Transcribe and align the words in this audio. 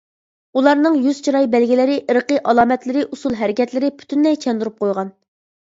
ئۇلارنىڭ 0.61 0.95
يۈز 1.03 1.19
چىراي 1.27 1.45
بەلگىلىرى، 1.57 1.99
ئىرقى 1.99 2.41
ئالامەتلىرى، 2.53 3.07
ئۇسۇل 3.11 3.39
ھەرىكەتلىرى 3.45 3.95
پۈتۈنلەي 4.01 4.45
چاندۇرۇپ 4.47 4.83
قويغان. 4.85 5.19